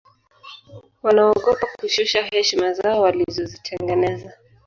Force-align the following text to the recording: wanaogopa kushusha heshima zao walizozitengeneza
wanaogopa 1.03 1.67
kushusha 1.79 2.23
heshima 2.23 2.73
zao 2.73 3.01
walizozitengeneza 3.01 4.31